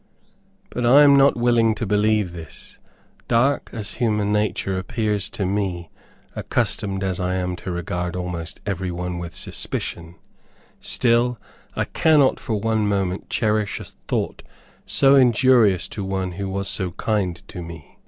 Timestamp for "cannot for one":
11.85-12.87